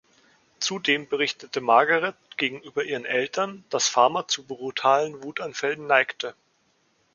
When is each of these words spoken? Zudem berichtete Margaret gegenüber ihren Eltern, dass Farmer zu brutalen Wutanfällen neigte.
Zudem 0.59 1.07
berichtete 1.07 1.61
Margaret 1.61 2.15
gegenüber 2.37 2.83
ihren 2.83 3.05
Eltern, 3.05 3.63
dass 3.69 3.87
Farmer 3.87 4.27
zu 4.27 4.43
brutalen 4.47 5.21
Wutanfällen 5.21 5.85
neigte. 5.85 6.33